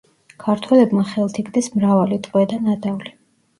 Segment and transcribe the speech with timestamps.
[0.43, 3.17] ქართველებმა ხელთ იგდეს მრავალი ტყვე და ნადავლი.